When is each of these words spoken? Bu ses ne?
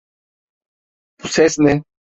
Bu 1.23 1.27
ses 1.27 1.59
ne? 1.59 1.83